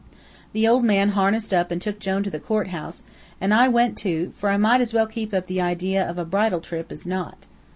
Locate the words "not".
7.05-7.45